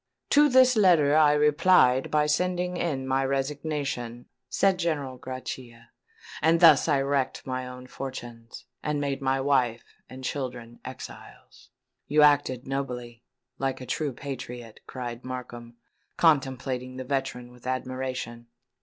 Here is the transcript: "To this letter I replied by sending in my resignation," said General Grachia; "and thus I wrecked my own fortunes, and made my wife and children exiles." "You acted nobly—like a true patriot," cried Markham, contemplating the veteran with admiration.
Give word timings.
"To 0.31 0.49
this 0.49 0.75
letter 0.75 1.15
I 1.15 1.33
replied 1.33 2.09
by 2.09 2.25
sending 2.25 2.75
in 2.75 3.07
my 3.07 3.23
resignation," 3.23 4.25
said 4.49 4.79
General 4.79 5.19
Grachia; 5.19 5.91
"and 6.41 6.59
thus 6.59 6.87
I 6.87 7.01
wrecked 7.01 7.45
my 7.45 7.67
own 7.67 7.85
fortunes, 7.85 8.65
and 8.81 8.99
made 8.99 9.21
my 9.21 9.39
wife 9.39 9.83
and 10.09 10.23
children 10.23 10.79
exiles." 10.83 11.69
"You 12.07 12.23
acted 12.23 12.67
nobly—like 12.67 13.79
a 13.79 13.85
true 13.85 14.11
patriot," 14.11 14.79
cried 14.87 15.23
Markham, 15.23 15.75
contemplating 16.17 16.97
the 16.97 17.03
veteran 17.03 17.51
with 17.51 17.67
admiration. 17.67 18.47